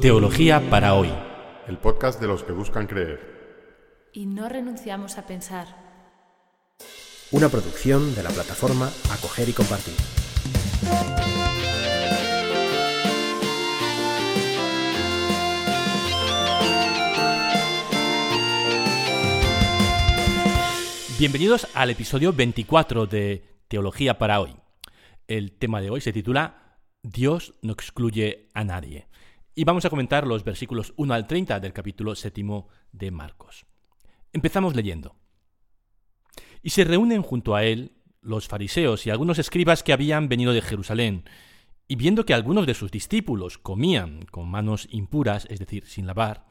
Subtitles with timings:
[0.00, 1.10] Teología para hoy.
[1.68, 4.08] El podcast de los que buscan creer.
[4.14, 5.66] Y no renunciamos a pensar.
[7.32, 9.92] Una producción de la plataforma Acoger y Compartir.
[21.18, 24.56] Bienvenidos al episodio 24 de Teología para hoy.
[25.28, 29.09] El tema de hoy se titula Dios no excluye a nadie.
[29.60, 33.66] Y vamos a comentar los versículos 1 al 30 del capítulo séptimo de Marcos.
[34.32, 35.16] Empezamos leyendo.
[36.62, 37.92] Y se reúnen junto a él
[38.22, 41.24] los fariseos y algunos escribas que habían venido de Jerusalén,
[41.86, 46.46] y viendo que algunos de sus discípulos comían con manos impuras, es decir, sin lavar,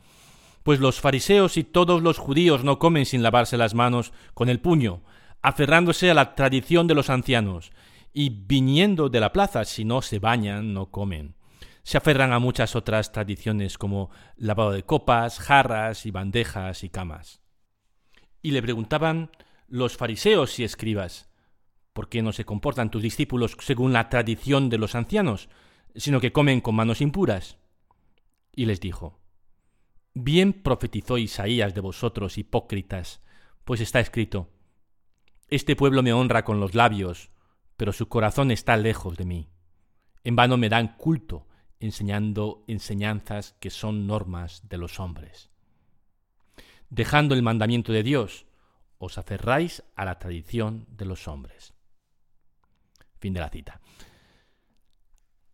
[0.62, 4.60] pues los fariseos y todos los judíos no comen sin lavarse las manos con el
[4.60, 5.02] puño,
[5.42, 7.72] aferrándose a la tradición de los ancianos,
[8.14, 11.39] y viniendo de la plaza, si no se bañan, no comen.
[11.90, 17.42] Se aferran a muchas otras tradiciones como lavado de copas, jarras y bandejas y camas.
[18.44, 19.32] Y le preguntaban
[19.68, 21.32] los fariseos y escribas,
[21.94, 25.50] ¿por qué no se comportan tus discípulos según la tradición de los ancianos,
[25.96, 27.58] sino que comen con manos impuras?
[28.56, 29.20] Y les dijo,
[30.14, 33.24] Bien profetizó Isaías de vosotros, hipócritas,
[33.66, 34.52] pues está escrito,
[35.48, 37.32] Este pueblo me honra con los labios,
[37.78, 39.50] pero su corazón está lejos de mí.
[40.24, 41.48] En vano me dan culto,
[41.80, 45.50] enseñando enseñanzas que son normas de los hombres.
[46.90, 48.46] Dejando el mandamiento de Dios,
[48.98, 51.74] os aferráis a la tradición de los hombres.
[53.18, 53.82] Fin de la cita.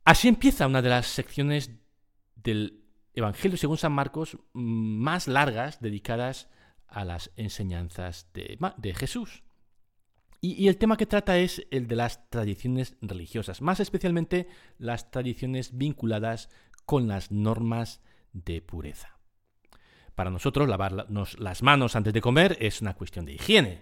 [0.03, 1.71] Así empieza una de las secciones
[2.35, 6.49] del Evangelio según San Marcos más largas dedicadas
[6.87, 9.44] a las enseñanzas de, de Jesús.
[10.41, 15.77] Y, el tema que trata es el de las tradiciones religiosas, más especialmente las tradiciones
[15.77, 16.49] vinculadas
[16.85, 18.01] con las normas
[18.33, 19.17] de pureza.
[20.13, 23.81] Para nosotros, lavarnos las manos antes de comer es una cuestión de higiene.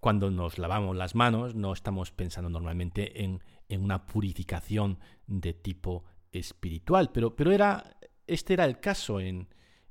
[0.00, 7.10] Cuando nos lavamos las manos, no estamos pensando normalmente en, una purificación de tipo espiritual,
[7.12, 9.48] pero, pero era, este era el caso en,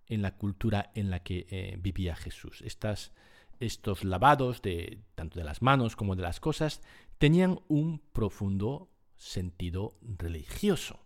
[0.07, 2.62] la cultura en la que eh, vivía Jesús.
[2.62, 3.12] Estas
[3.59, 6.81] estos lavados de tanto de las manos como de las cosas
[7.18, 11.00] tenían un profundo sentido religioso.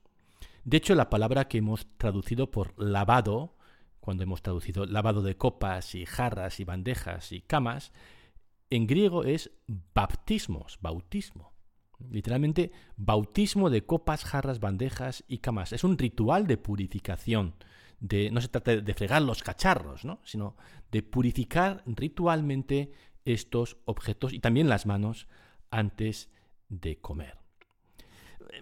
[0.63, 3.55] De hecho, la palabra que hemos traducido por lavado,
[3.99, 7.91] cuando hemos traducido lavado de copas y jarras y bandejas y camas,
[8.69, 9.51] en griego es
[9.93, 11.53] baptismos, bautismo.
[12.09, 15.73] Literalmente, bautismo de copas, jarras, bandejas y camas.
[15.73, 17.55] Es un ritual de purificación
[18.01, 20.19] no se trata de fregar los cacharros, ¿no?
[20.23, 20.55] sino
[20.91, 22.91] de purificar ritualmente
[23.25, 25.27] estos objetos y también las manos
[25.69, 26.29] antes
[26.69, 27.37] de comer.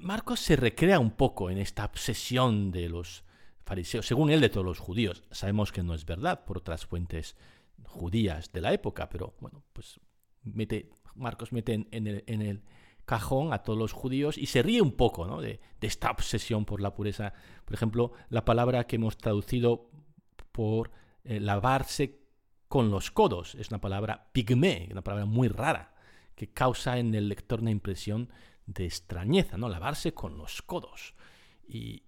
[0.01, 3.23] Marcos se recrea un poco en esta obsesión de los
[3.66, 5.23] fariseos, según él de todos los judíos.
[5.31, 7.35] Sabemos que no es verdad por otras fuentes
[7.85, 10.00] judías de la época, pero bueno, pues
[10.44, 12.63] mete, Marcos mete en el
[13.09, 16.93] cajón a todos los judíos y se ríe un poco de, esta obsesión por la
[16.93, 17.33] pureza.
[17.65, 19.89] Por ejemplo, la palabra que hemos traducido
[20.51, 20.91] por
[21.23, 22.19] eh, lavarse
[22.67, 25.95] con los codos es una palabra pigmé, una palabra muy rara,
[26.35, 28.29] que causa en el lector una impresión
[28.67, 29.69] de extrañeza, ¿no?
[29.69, 31.15] Lavarse con los codos
[31.67, 32.03] y,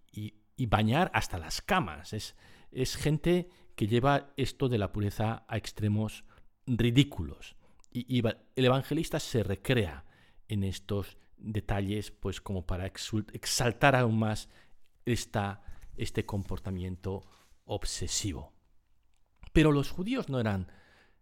[0.67, 2.13] bañar hasta las camas.
[2.13, 6.25] Es gente que lleva esto de la pureza a extremos
[6.67, 7.55] ridículos.
[7.91, 10.05] y el evangelista se recrea
[10.51, 14.49] en estos detalles, pues como para exaltar aún más
[15.05, 15.63] esta,
[15.95, 17.23] este comportamiento
[17.63, 18.51] obsesivo.
[19.53, 20.69] Pero los judíos no eran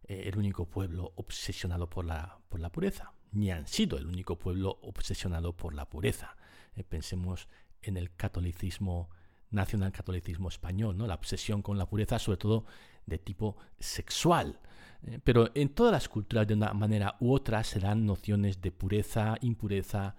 [0.03, 4.39] eh, el único pueblo obsesionado por la, por la pureza, ni han sido el único
[4.39, 6.35] pueblo obsesionado por la pureza.
[6.75, 7.47] Eh, pensemos
[7.83, 9.11] en el catolicismo,
[9.51, 11.07] nacional catolicismo español, ¿no?
[11.07, 12.65] la obsesión con la pureza, sobre todo
[13.05, 14.59] de tipo sexual.
[15.03, 18.71] Eh, pero en todas las culturas, de una manera u otra, se dan nociones de
[18.71, 20.15] pureza, impureza,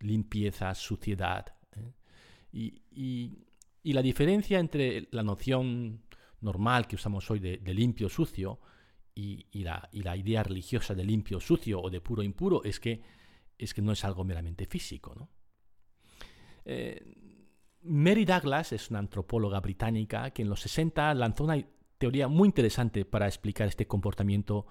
[0.00, 1.54] limpieza, suciedad.
[1.76, 1.92] ¿eh?
[2.52, 3.42] Y,
[3.92, 6.02] la diferencia entre la noción
[6.40, 8.58] normal que usamos hoy de, limpio, sucio,
[9.14, 13.00] y, la, idea religiosa de limpio, sucio o de puro, impuro, es que,
[13.56, 15.14] es que no es algo meramente físico.
[15.14, 15.30] ¿no?
[16.64, 17.25] Eh,
[17.82, 21.64] Mary Douglas es una antropóloga británica que en los 60 lanzó una
[21.98, 24.66] teoría muy interesante para explicar este comportamiento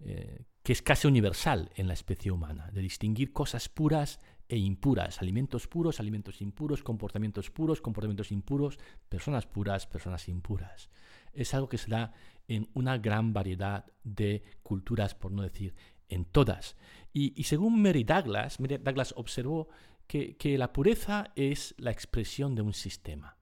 [0.00, 5.20] eh, que es casi universal en la especie humana, de distinguir cosas puras e impuras,
[5.20, 8.78] alimentos puros, alimentos impuros, comportamientos puros, comportamientos impuros,
[9.08, 10.90] personas puras, personas impuras.
[11.32, 12.12] Es algo que se da
[12.48, 15.74] en una gran variedad de culturas, por no decir
[16.08, 16.76] en todas.
[17.12, 19.68] Y, según Mary Douglas, Mary Douglas observó
[20.08, 23.36] que, la pureza es la expresión de un sistema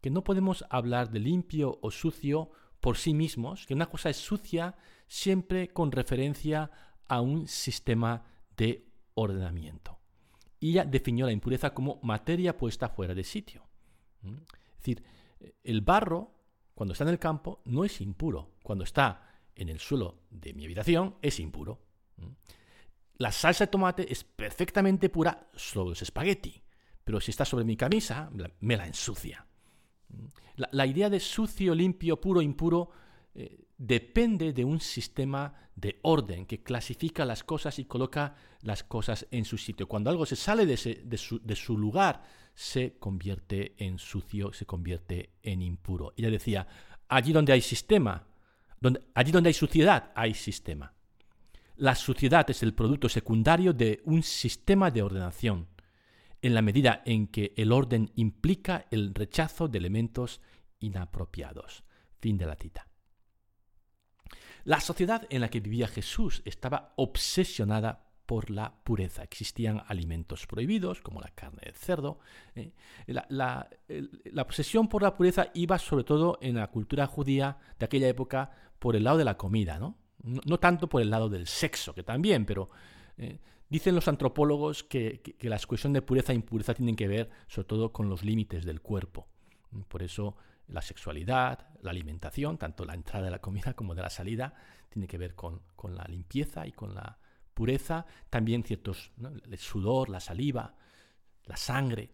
[0.00, 2.50] que no podemos hablar de limpio o sucio
[2.80, 4.74] por sí mismos, que una cosa es sucia
[5.06, 6.70] siempre con referencia
[7.06, 8.24] a un sistema
[8.56, 9.98] de ordenamiento.
[10.58, 13.68] Y ella definió la impureza como materia puesta fuera de sitio.
[14.22, 14.36] ¿Mm?
[14.36, 15.04] Es decir,
[15.62, 16.32] el barro,
[16.74, 18.52] cuando está en el campo, no es impuro.
[18.62, 21.82] Cuando está en el suelo de mi habitación, es impuro.
[23.20, 26.62] La salsa de tomate es perfectamente pura sobre los espagueti,
[27.04, 28.30] pero si está sobre mi camisa,
[28.60, 29.46] me la ensucia.
[30.56, 32.88] La, idea de sucio, limpio, puro, impuro
[33.34, 39.26] eh, depende de un sistema de orden que clasifica las cosas y coloca las cosas
[39.30, 39.86] en su sitio.
[39.86, 40.78] Cuando algo se sale de,
[41.18, 42.22] su, lugar,
[42.54, 46.14] se convierte en sucio, se convierte en impuro.
[46.16, 46.66] Ella decía,
[47.06, 48.26] allí donde hay sistema,
[49.12, 50.94] allí donde hay suciedad, hay sistema.
[51.80, 55.66] La suciedad es el producto secundario de un sistema de ordenación,
[56.42, 60.42] en la medida en que el orden implica el rechazo de elementos
[60.78, 61.82] inapropiados.
[62.18, 62.86] Fin de la cita.
[64.64, 69.22] La sociedad en la que vivía Jesús estaba obsesionada por la pureza.
[69.22, 72.18] Existían alimentos prohibidos, como la carne de cerdo.
[72.56, 72.74] ¿eh?
[73.06, 73.70] La,
[74.36, 78.96] obsesión por la pureza iba sobre todo en la cultura judía de aquella época por
[78.96, 79.99] el lado de la comida, ¿no?
[80.22, 82.70] No, tanto por el lado del sexo, que también, pero
[83.16, 83.38] ¿eh?
[83.68, 87.66] dicen los antropólogos que, que, la cuestión de pureza e impureza tienen que ver sobre
[87.68, 89.26] todo con los límites del cuerpo.
[89.88, 90.36] Por eso
[90.68, 94.54] la sexualidad, la alimentación, tanto la entrada de la comida como de la salida,
[94.88, 95.62] tiene que ver con,
[95.94, 97.18] la limpieza y con la
[97.54, 98.06] pureza.
[98.28, 99.12] También ciertos,
[99.50, 100.74] el sudor, la saliva,
[101.44, 102.10] la sangre,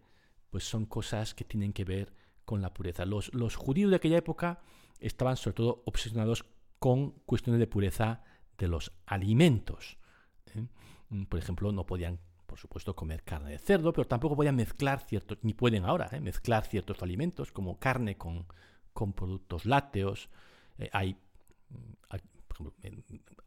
[0.49, 2.13] pues son cosas que tienen que ver
[2.45, 3.05] con la pureza.
[3.05, 4.61] Los, los judíos de aquella época
[4.99, 6.45] estaban sobre todo obsesionados
[6.79, 8.23] con cuestiones de pureza
[8.57, 9.97] de los alimentos.
[10.55, 11.25] ¿eh?
[11.27, 15.37] Por ejemplo, no podían por supuesto, comer carne de cerdo, pero tampoco podían mezclar ciertos,
[15.41, 16.21] ni pueden ahora, ¿eh?
[16.21, 18.47] mezclar ciertos alimentos como carne con,
[18.93, 20.29] con productos lácteos.
[20.79, 21.17] Eh, hay,
[22.09, 22.73] ejemplo,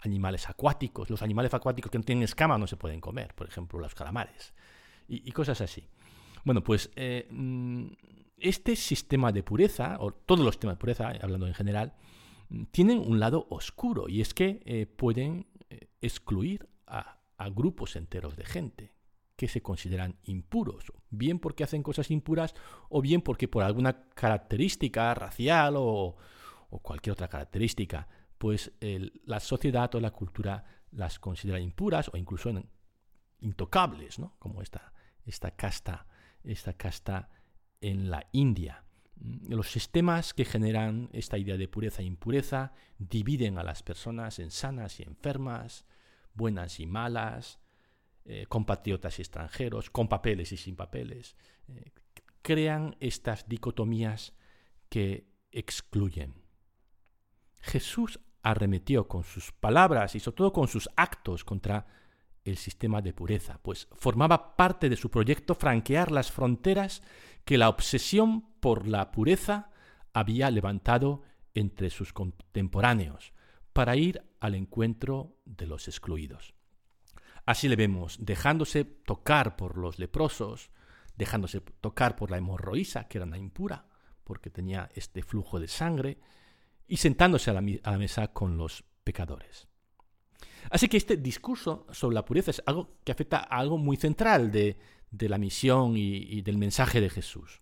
[0.01, 1.11] animales acuáticos.
[1.11, 4.55] Los animales acuáticos que no tienen escama no se pueden comer, por ejemplo, los calamares.
[5.09, 5.89] Y, cosas así.
[6.45, 6.91] Bueno, pues
[7.31, 7.87] mm,
[8.37, 12.20] este sistema de pureza, o todos los sistemas de pureza, hablando en general, mm,
[12.71, 15.47] tienen un lado oscuro y es que pueden
[16.01, 18.93] excluir a, a grupos enteros de gente
[19.41, 22.55] que se consideran impuros, bien porque hacen cosas impuras
[22.91, 26.19] o bien porque por alguna característica racial o,
[26.83, 28.07] cualquier otra característica,
[28.37, 28.73] pues
[29.25, 32.53] la sociedad o la cultura las considera impuras o incluso
[33.39, 34.35] intocables, ¿no?
[34.39, 34.93] como esta,
[35.25, 36.07] esta, casta,
[36.45, 37.31] esta casta
[37.81, 38.85] en la India.
[39.21, 44.51] Los sistemas que generan esta idea de pureza e impureza dividen a las personas en
[44.51, 45.85] sanas y enfermas,
[46.35, 47.61] buenas y malas,
[48.25, 51.37] eh, compatriotas y extranjeros, con papeles y sin papeles,
[51.69, 51.93] eh,
[52.43, 54.35] crean estas dicotomías
[54.89, 56.35] que excluyen.
[57.59, 61.87] Jesús arremetió con sus palabras y sobre todo con sus actos contra
[62.45, 67.03] el sistema de pureza, pues formaba parte de su proyecto franquear las fronteras
[67.45, 69.71] que la obsesión por la pureza
[70.13, 71.23] había levantado
[71.55, 73.33] entre sus contemporáneos,
[73.73, 76.55] para ir al encuentro de los excluidos.
[77.47, 80.71] Así le vemos dejándose tocar por los leprosos,
[81.17, 83.87] dejándose tocar por la hemorroísa, que era una impura,
[84.25, 86.19] porque tenía este flujo de sangre,
[86.87, 89.69] y sentándose a la, mesa con los pecadores.
[90.71, 94.51] Así que este discurso sobre la pureza es algo que afecta a algo muy central
[94.51, 94.77] de,
[95.11, 97.61] la misión y, del mensaje de Jesús.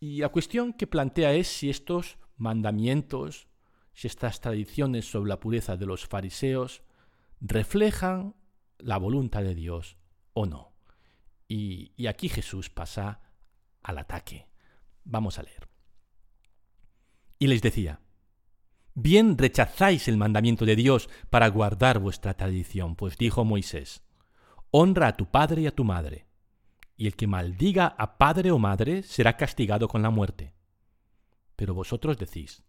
[0.00, 3.48] Y la cuestión que plantea es si estos mandamientos
[3.92, 6.82] si estas tradiciones sobre la pureza de los fariseos
[7.40, 8.34] reflejan
[8.78, 9.98] la voluntad de Dios
[10.32, 10.72] o no.
[11.48, 13.20] Y aquí Jesús pasa
[13.82, 14.46] al ataque.
[15.04, 15.68] Vamos a leer.
[17.38, 18.00] Y les decía,
[19.02, 24.02] bien rechazáis el mandamiento de Dios para guardar vuestra tradición, pues dijo Moisés,
[24.70, 26.26] honra a tu padre y a tu madre,
[26.96, 30.54] y el que maldiga a padre o madre será castigado con la muerte.
[31.56, 32.62] Pero vosotros decís,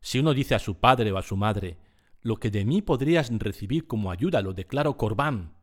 [0.00, 1.78] si uno dice a su padre o a su madre,
[2.20, 5.54] lo que de mí podrías recibir como ayuda lo declaro corbán,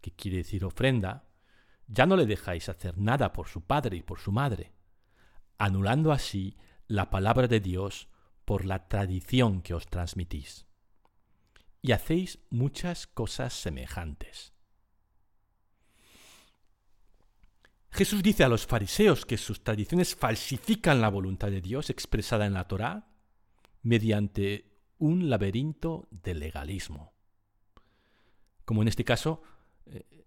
[0.00, 1.28] que quiere decir ofrenda,
[1.86, 4.72] ya no le dejáis hacer nada por su padre y por su madre,
[5.58, 8.08] anulando así la palabra de Dios
[8.44, 10.66] por la tradición que os transmitís.
[11.80, 14.52] Y hacéis muchas cosas semejantes.
[17.90, 22.54] Jesús dice a los fariseos que sus tradiciones falsifican la voluntad de Dios expresada en
[22.54, 23.08] la Torá
[23.82, 27.12] mediante un laberinto de legalismo.
[28.64, 29.42] Como en este caso,
[29.86, 30.24] eh,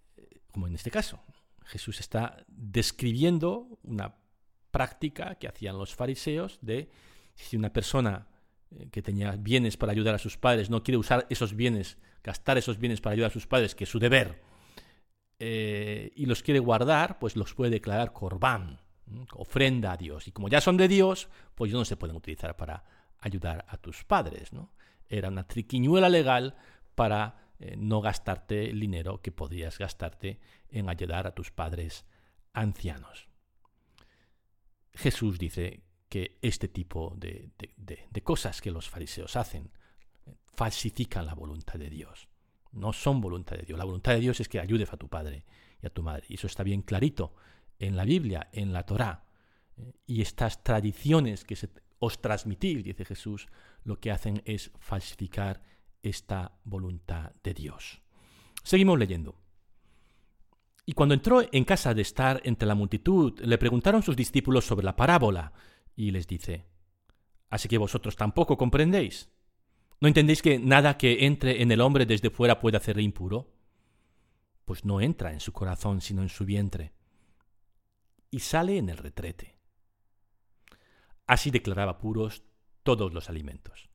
[0.51, 1.24] como en este caso,
[1.63, 4.15] Jesús está describiendo una
[4.69, 6.91] práctica que hacían los fariseos de
[7.36, 8.27] si una persona
[8.72, 12.58] eh, que tenía bienes para ayudar a sus padres no quiere usar esos bienes, gastar
[12.58, 14.42] esos bienes para ayudar a sus padres, que es su deber,
[15.39, 18.80] eh, y los quiere guardar, pues los puede declarar corbán,
[19.34, 20.27] ofrenda a Dios.
[20.27, 22.84] Y como ya son de Dios, pues no se pueden utilizar para
[23.20, 24.54] ayudar a tus padres.
[24.54, 24.72] ¿no?
[25.08, 26.56] Era una triquiñuela legal
[26.96, 30.39] para eh, no gastarte el dinero que podrías gastarte
[30.70, 32.06] en ayudar a tus padres
[32.54, 33.27] ancianos.
[34.94, 35.85] Jesús dice
[36.15, 39.69] que este tipo de, de cosas que los fariseos hacen
[40.53, 42.29] falsifican la voluntad de Dios.
[42.72, 43.77] No son voluntad de Dios.
[43.77, 45.43] La voluntad de Dios es que ayudes a tu padre
[45.84, 46.24] y a tu madre.
[46.29, 47.36] Y eso está bien clarito
[47.79, 49.25] en la Biblia, en la Torá.
[49.75, 51.57] Eh, y estas tradiciones que
[52.00, 53.50] os transmitís, dice Jesús,
[53.84, 55.63] lo que hacen es falsificar
[56.01, 58.01] esta voluntad de Dios.
[58.63, 59.36] Seguimos leyendo.
[60.86, 64.86] Y cuando entró en casa de estar entre la multitud, le preguntaron sus discípulos sobre
[64.86, 65.51] la parábola,
[65.96, 66.66] y les dice,
[67.50, 69.30] ¿Así que vosotros tampoco comprendéis?
[70.02, 73.54] ¿No entendéis que nada que entre en el hombre desde fuera puede hacerle impuro?
[74.66, 76.94] Pues no entra en su corazón, sino en su vientre,
[78.30, 79.58] y sale en el retrete.
[81.28, 82.44] Así declaraba puros
[82.84, 83.90] todos los alimentos.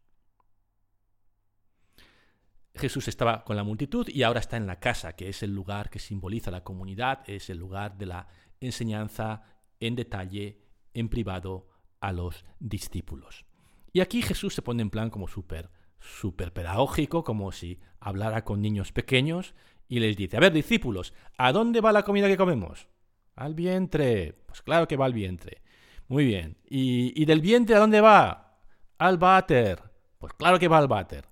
[2.74, 5.90] Jesús estaba con la multitud y ahora está en la casa, que es el lugar
[5.90, 8.28] que simboliza la comunidad, es el lugar de la
[8.60, 9.42] enseñanza
[9.80, 10.62] en detalle,
[10.94, 11.69] en privado,
[12.00, 13.44] a los discípulos.
[13.92, 18.62] Y aquí Jesús se pone en plan como súper, súper pedagógico, como si hablara con
[18.62, 19.54] niños pequeños
[19.88, 22.88] y les dice, a ver, discípulos, ¿a dónde va la comida que comemos?
[23.34, 24.34] Al vientre.
[24.46, 25.62] Pues claro que va al vientre.
[26.08, 26.56] Muy bien.
[26.68, 28.62] ¿Y, y del vientre a dónde va?
[28.98, 29.82] Al váter.
[30.18, 31.28] Pues claro que va al váter.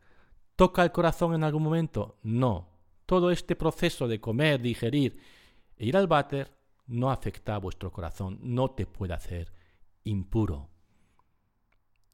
[0.57, 2.19] ¿Toca el corazón en algún momento?
[2.23, 2.69] No.
[3.07, 5.21] Todo este proceso de comer, digerir
[5.77, 6.53] e ir al váter
[6.87, 9.53] no afecta a vuestro corazón, no te puede hacer
[10.05, 10.71] impuro.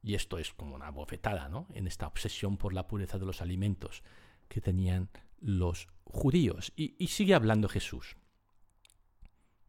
[0.02, 1.66] Y esto es como una bofetada, ¿no?
[1.72, 4.02] En esta obsesión por la pureza de los alimentos
[4.48, 5.08] que tenían
[5.40, 6.72] los judíos.
[6.76, 8.16] Y, y sigue hablando Jesús.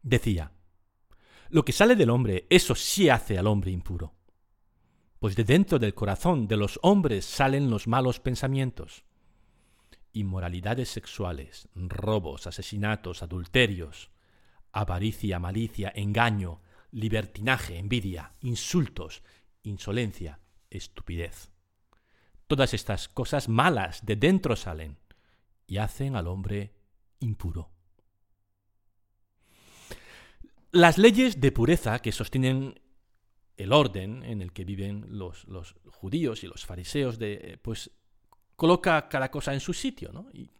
[0.02, 0.52] Decía,
[1.48, 4.16] lo que sale del hombre, eso sí hace al hombre impuro
[5.18, 9.04] pues de dentro del corazón de los hombres salen los malos pensamientos.
[10.12, 14.10] Inmoralidades sexuales, robos, asesinatos, adulterios,
[14.72, 19.22] avaricia, malicia, engaño, libertinaje, envidia, insultos,
[19.62, 20.40] insolencia,
[20.70, 21.50] estupidez.
[22.46, 24.98] Todas estas cosas malas de dentro salen
[25.66, 26.72] y hacen al hombre
[27.20, 27.70] impuro.
[30.70, 32.80] Las leyes de pureza que sostienen
[33.56, 35.46] el orden en el que viven los,
[35.90, 37.90] judíos y los fariseos, de, eh, pues
[38.54, 40.26] coloca cada cosa en su sitio.
[40.32, 40.50] Y,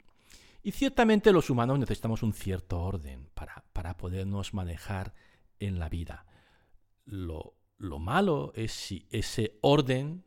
[0.62, 5.14] y, ciertamente los humanos necesitamos un cierto orden para, para podernos manejar
[5.60, 6.26] en la vida.
[7.04, 10.24] Lo, lo malo es si ese orden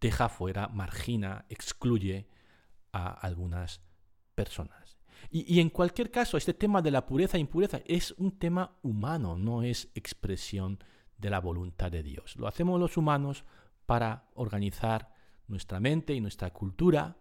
[0.00, 2.28] deja fuera, margina, excluye
[2.92, 3.80] a algunas
[4.34, 4.98] personas.
[5.30, 8.78] Y, y, en cualquier caso, este tema de la pureza e impureza es un tema
[8.82, 10.78] humano, no es expresión
[11.16, 12.36] de la voluntad de Dios.
[12.36, 13.44] Lo hacemos los humanos
[13.84, 15.12] para organizar
[15.48, 17.16] nuestra mente y nuestra cultura,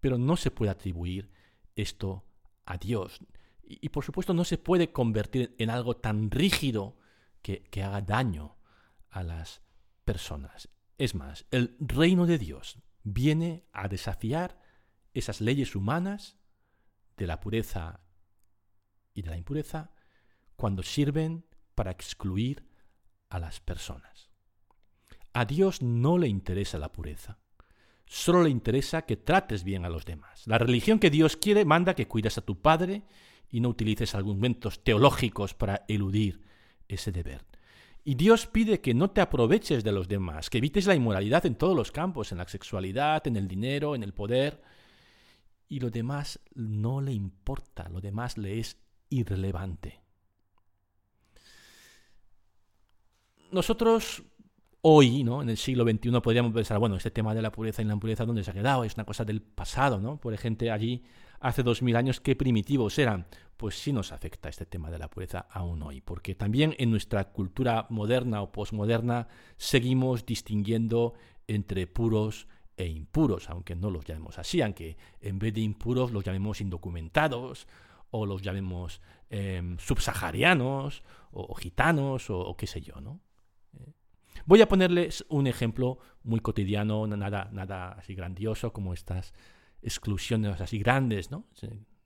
[0.00, 1.30] pero no se puede atribuir
[1.74, 2.24] esto
[2.64, 3.20] a Dios.
[3.68, 6.96] Y, por supuesto no se puede convertir en algo tan rígido
[7.42, 8.56] que, que haga daño
[9.10, 9.62] a las
[10.04, 10.68] personas.
[10.98, 14.60] Es más, el reino de Dios viene a desafiar
[15.14, 16.38] esas leyes humanas
[17.16, 18.00] de la pureza
[19.14, 19.90] y de la impureza
[20.56, 22.68] cuando sirven para excluir
[23.28, 24.30] a las personas.
[25.32, 27.38] A Dios no le interesa la pureza,
[28.06, 30.46] solo le interesa que trates bien a los demás.
[30.46, 33.04] La religión que Dios quiere manda que cuides a tu padre
[33.50, 36.42] y no utilices argumentos teológicos para eludir
[36.88, 37.44] ese deber.
[38.04, 41.56] Y Dios pide que no te aproveches de los demás, que evites la inmoralidad en
[41.56, 44.62] todos los campos, en la sexualidad, en el dinero, en el poder.
[45.68, 48.76] Y lo demás no le importa, lo demás le es
[49.10, 50.06] irrelevante.
[53.50, 54.22] nosotros
[54.82, 55.42] hoy, ¿no?
[55.42, 58.24] en el siglo XXI, podríamos pensar, bueno, este tema de la pureza y la impureza,
[58.24, 58.84] ¿dónde se ha quedado?
[58.84, 60.18] Es una cosa del pasado, ¿no?
[60.18, 61.02] Por ejemplo, allí,
[61.46, 63.26] hace dos mil años, qué primitivos eran.
[63.56, 67.32] Pues sí nos afecta este tema de la pureza aún hoy, porque también en nuestra
[67.32, 71.14] cultura moderna o posmoderna seguimos distinguiendo
[71.46, 76.24] entre puros e impuros, aunque no los llamemos así, aunque en vez de impuros los
[76.24, 77.66] llamemos indocumentados
[78.10, 79.00] o los llamemos
[79.30, 83.20] em, subsaharianos o, gitanos o, o qué sé yo, ¿no?
[84.44, 89.32] Voy a ponerles un ejemplo muy cotidiano, nada, nada así grandioso como estas
[89.82, 91.46] exclusiones así grandes, ¿no?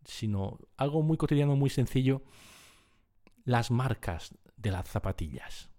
[0.04, 2.22] sino algo muy cotidiano, muy sencillo,
[3.44, 5.70] las marcas de las zapatillas.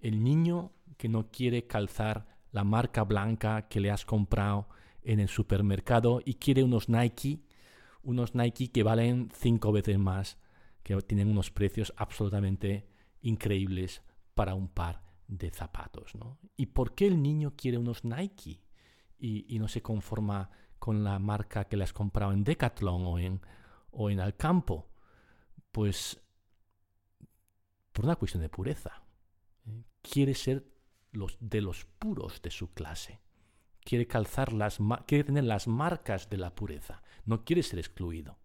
[0.00, 4.68] El niño que no quiere calzar la marca blanca que le has comprado
[5.02, 7.40] en el supermercado y quiere unos Nike,
[8.02, 10.38] unos Nike que valen cinco veces más,
[10.82, 12.86] que tienen unos precios absolutamente
[13.22, 14.02] increíbles
[14.34, 16.14] para un par de zapatos.
[16.14, 16.38] ¿no?
[16.56, 18.60] ¿Y por qué el niño quiere unos Nike
[19.20, 23.40] y, no se conforma con la marca que le has comprado en Decathlon o en,
[23.90, 24.88] o en Alcampo?
[25.70, 26.20] Pues
[27.92, 29.02] por una cuestión de pureza.
[30.02, 30.66] Quiere ser
[31.12, 33.20] los, de los puros de su clase.
[33.84, 37.02] Quiere calzar las quiere tener las marcas de la pureza.
[37.24, 38.38] No quiere ser excluido.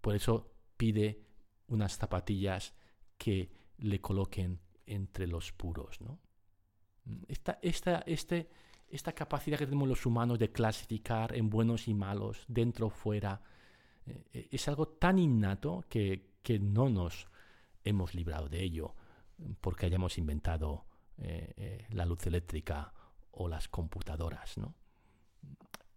[0.00, 1.24] Por eso pide
[1.66, 2.74] unas zapatillas
[3.16, 6.00] que le coloquen entre los puros.
[6.00, 6.18] ¿no?
[7.26, 8.48] Esta, esta, este,
[8.90, 13.40] esta capacidad que tenemos los humanos de clasificar en buenos y malos, dentro o fuera,
[14.06, 17.28] eh, es algo tan innato que, que no nos
[17.84, 18.94] hemos librado de ello
[19.60, 20.86] porque hayamos inventado
[21.18, 22.92] eh, eh, la luz eléctrica
[23.32, 24.74] o las computadoras, ¿no?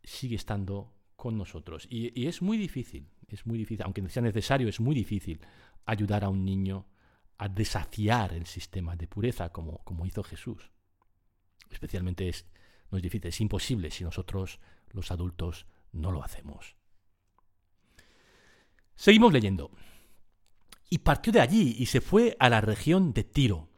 [0.03, 1.87] Sigue estando con nosotros.
[1.89, 5.39] Y, es muy difícil, es muy difícil, aunque sea necesario, es muy difícil
[5.85, 6.85] ayudar a un niño
[7.37, 10.71] a desafiar el sistema de pureza como, como hizo Jesús.
[11.69, 12.45] Especialmente es,
[12.91, 14.59] no es difícil, es imposible si nosotros,
[14.91, 16.75] los adultos, no lo hacemos.
[18.95, 19.71] Seguimos leyendo.
[20.89, 23.71] Y partió de allí y se fue a la región de Tiro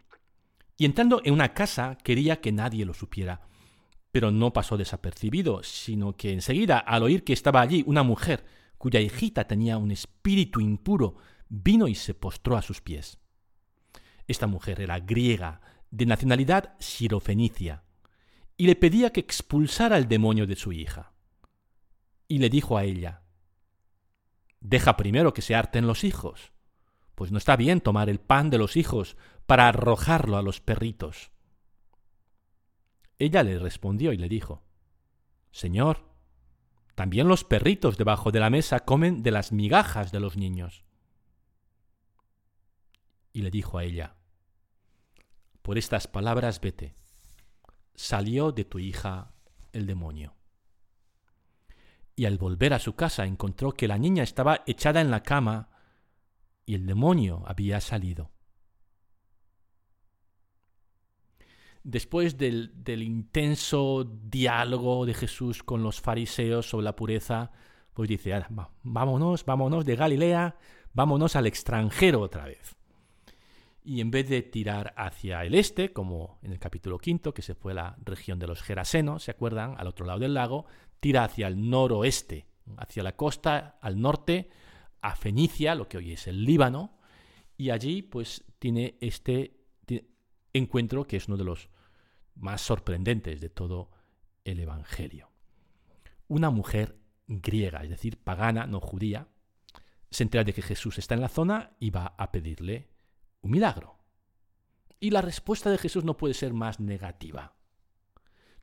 [0.77, 3.41] y entrando en una casa quería que nadie lo supiera.
[4.11, 8.45] Pero no pasó desapercibido, sino que enseguida, al oír que estaba allí una mujer
[8.77, 11.15] cuya hijita tenía un espíritu impuro,
[11.47, 13.19] vino y se postró a sus pies.
[14.27, 17.83] Esta mujer era griega, de nacionalidad sirofenicia,
[18.57, 21.13] y le pedía que expulsara el demonio de su hija.
[22.27, 23.21] Y le dijo a ella,
[24.59, 26.53] Deja primero que se harten los hijos,
[27.15, 31.31] pues no está bien tomar el pan de los hijos para arrojarlo a los perritos.
[33.19, 34.63] Ella le respondió y le dijo,
[35.51, 36.05] Señor,
[36.95, 40.83] también los perritos debajo de la mesa comen de las migajas de los niños.
[43.33, 44.15] Y le dijo a ella,
[45.61, 46.95] Por estas palabras vete,
[47.95, 49.33] salió de tu hija
[49.71, 50.35] el demonio.
[52.15, 55.69] Y al volver a su casa encontró que la niña estaba echada en la cama
[56.65, 58.33] y el demonio había salido.
[61.83, 67.51] después del, intenso diálogo de Jesús con los fariseos sobre la pureza,
[67.93, 68.33] pues dice,
[68.81, 70.55] vámonos, vámonos de Galilea,
[70.93, 72.75] vámonos al extranjero otra vez.
[73.83, 77.55] Y en vez de tirar hacia el este, como en el capítulo quinto, que se
[77.55, 79.75] fue la región de los Gerasenos, ¿se acuerdan?
[79.77, 80.65] Al otro lado del lago,
[80.99, 84.49] tira hacia el noroeste, hacia la costa, al norte,
[85.01, 86.97] a Fenicia, lo que hoy es el Líbano,
[87.57, 89.59] y allí pues tiene este
[90.53, 91.69] encuentro que es uno de los
[92.35, 93.91] más sorprendentes de todo
[94.45, 95.29] el Evangelio.
[96.27, 99.27] Una mujer griega, es decir, pagana, no judía,
[100.09, 102.92] se entera de que Jesús está en la zona y va a pedirle
[103.43, 103.99] un milagro.
[104.99, 107.53] Y la respuesta de Jesús no puede ser más negativa.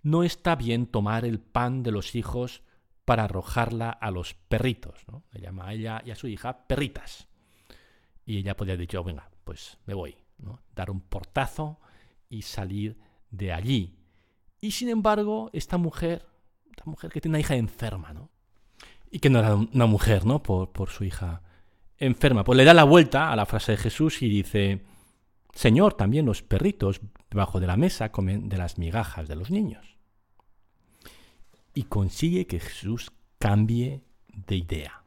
[0.02, 2.62] No está bien tomar el pan de los hijos
[3.04, 5.04] para arrojarla a los perritos.
[5.06, 5.22] ¿no?
[5.32, 7.28] Le llama a ella y a su hija perritas.
[8.24, 10.16] Y ella podría haber dicho, venga, pues me voy.
[10.74, 11.78] Dar un portazo
[12.30, 12.98] y salir
[13.30, 13.98] de allí.
[14.60, 16.26] Y sin embargo, esta mujer,
[16.70, 18.30] esta mujer que tiene una hija enferma, ¿no?
[19.10, 20.42] Y que no era una mujer, ¿no?
[20.42, 21.42] Por, por su hija
[22.00, 22.42] enferma.
[22.42, 24.82] Pues le da la vuelta a la frase de Jesús y dice,
[25.54, 29.96] Señor, también los perritos debajo de la mesa comen de las migajas de los niños.
[31.74, 35.04] Y consigue que Jesús cambie de idea.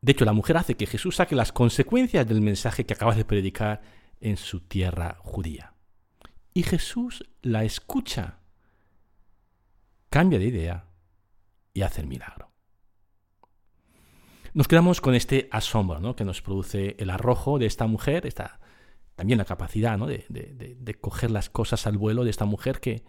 [0.00, 3.24] De hecho, la mujer hace que Jesús saque las consecuencias del mensaje que acaba de
[3.24, 3.80] predicar
[4.20, 5.74] en su tierra judía.
[6.52, 8.38] Y Jesús la escucha,
[10.10, 10.86] cambia de idea
[11.72, 12.53] y hace el milagro.
[14.54, 16.14] Nos quedamos con este asombro ¿no?
[16.14, 18.60] que nos produce el arrojo de esta mujer, esta,
[19.16, 20.06] también la capacidad ¿no?
[20.06, 23.02] de, coger las cosas al vuelo de esta mujer que,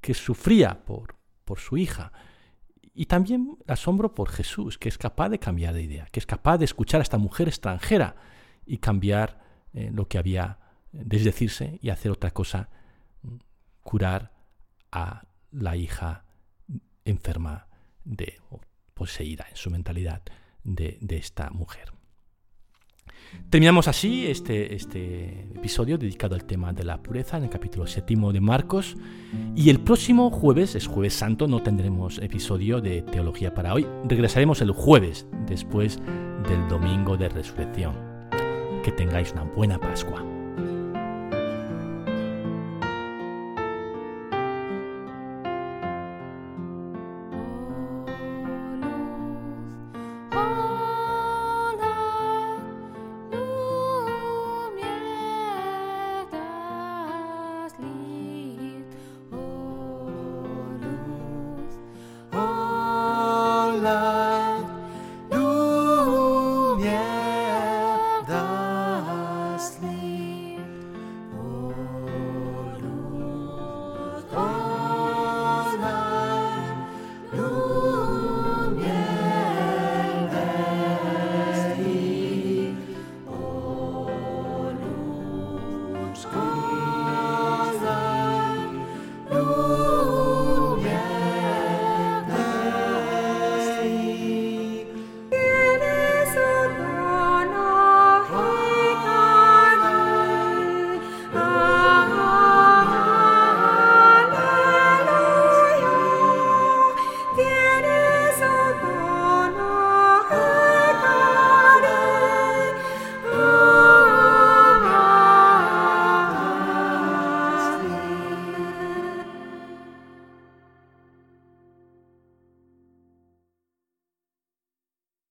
[0.00, 2.12] que sufría por, por su hija.
[2.94, 6.26] Y también el asombro por Jesús, que es capaz de cambiar de idea, que es
[6.26, 8.14] capaz de escuchar a esta mujer extranjera
[8.64, 9.40] y cambiar
[9.72, 10.60] eh, lo que había,
[10.92, 12.68] desdecirse y hacer otra cosa
[13.82, 14.32] curar
[14.92, 16.24] a la hija
[17.04, 17.66] enferma
[18.04, 18.60] de, o
[18.94, 20.22] poseída en su mentalidad
[20.64, 21.92] de, esta mujer.
[23.50, 28.32] Terminamos así este, este, episodio dedicado al tema de la pureza en el capítulo séptimo
[28.32, 28.96] de Marcos.
[29.56, 33.86] Y el próximo jueves, es jueves santo, no tendremos episodio de teología para hoy.
[34.04, 35.98] Regresaremos el jueves, después
[36.48, 37.94] del domingo de resurrección.
[38.82, 40.33] Que tengáis una buena Pascua.
[86.24, 86.63] School.